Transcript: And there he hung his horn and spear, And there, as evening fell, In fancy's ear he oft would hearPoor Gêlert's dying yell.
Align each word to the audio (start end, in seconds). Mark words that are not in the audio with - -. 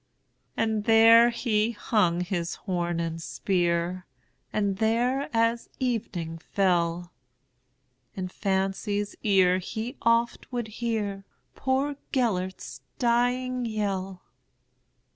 And 0.57 0.85
there 0.85 1.29
he 1.29 1.73
hung 1.73 2.21
his 2.21 2.55
horn 2.55 2.99
and 2.99 3.21
spear, 3.21 4.07
And 4.51 4.77
there, 4.77 5.29
as 5.31 5.69
evening 5.79 6.39
fell, 6.39 7.11
In 8.15 8.27
fancy's 8.27 9.15
ear 9.21 9.59
he 9.59 9.97
oft 10.01 10.51
would 10.51 10.65
hearPoor 10.81 11.97
Gêlert's 12.11 12.81
dying 12.97 13.65
yell. 13.67 14.23